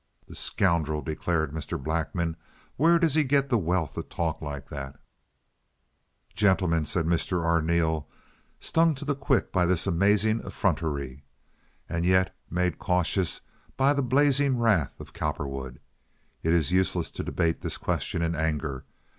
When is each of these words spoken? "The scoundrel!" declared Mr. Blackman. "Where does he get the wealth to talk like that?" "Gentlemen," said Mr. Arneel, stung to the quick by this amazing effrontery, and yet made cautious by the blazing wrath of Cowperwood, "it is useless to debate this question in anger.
"The 0.25 0.33
scoundrel!" 0.35 1.03
declared 1.03 1.51
Mr. 1.51 1.79
Blackman. 1.79 2.35
"Where 2.75 2.97
does 2.97 3.13
he 3.13 3.23
get 3.23 3.49
the 3.49 3.59
wealth 3.59 3.93
to 3.93 4.01
talk 4.01 4.41
like 4.41 4.67
that?" 4.69 4.99
"Gentlemen," 6.33 6.85
said 6.87 7.05
Mr. 7.05 7.43
Arneel, 7.43 8.07
stung 8.59 8.95
to 8.95 9.05
the 9.05 9.13
quick 9.13 9.51
by 9.51 9.67
this 9.67 9.85
amazing 9.85 10.39
effrontery, 10.43 11.23
and 11.87 12.03
yet 12.03 12.35
made 12.49 12.79
cautious 12.79 13.41
by 13.77 13.93
the 13.93 14.01
blazing 14.01 14.57
wrath 14.57 14.99
of 14.99 15.13
Cowperwood, 15.13 15.79
"it 16.41 16.51
is 16.51 16.71
useless 16.71 17.11
to 17.11 17.23
debate 17.23 17.61
this 17.61 17.77
question 17.77 18.23
in 18.23 18.33
anger. 18.33 18.85